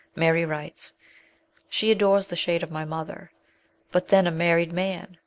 Mary 0.15 0.43
writes:" 0.45 0.93
She 1.69 1.91
adores 1.91 2.25
the 2.25 2.35
shade 2.35 2.63
of 2.63 2.71
my 2.71 2.83
mother. 2.85 3.29
But 3.91 4.07
then 4.07 4.25
a 4.25 4.31
married 4.31 4.73
man! 4.73 5.17